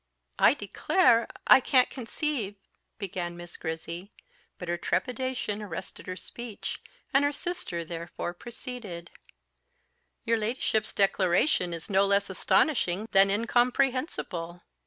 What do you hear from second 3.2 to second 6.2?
Miss Grizzy; but her trepidation arrested her